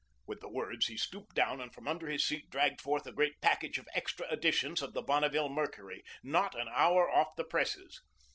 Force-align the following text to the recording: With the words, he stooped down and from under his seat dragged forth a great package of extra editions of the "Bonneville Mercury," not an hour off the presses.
With 0.25 0.39
the 0.39 0.49
words, 0.49 0.87
he 0.87 0.97
stooped 0.97 1.35
down 1.35 1.61
and 1.61 1.71
from 1.71 1.87
under 1.87 2.07
his 2.07 2.23
seat 2.25 2.49
dragged 2.49 2.81
forth 2.81 3.05
a 3.05 3.11
great 3.11 3.39
package 3.39 3.77
of 3.77 3.87
extra 3.93 4.27
editions 4.33 4.81
of 4.81 4.95
the 4.95 5.03
"Bonneville 5.03 5.49
Mercury," 5.49 6.03
not 6.23 6.59
an 6.59 6.69
hour 6.73 7.07
off 7.07 7.35
the 7.35 7.43
presses. 7.43 8.01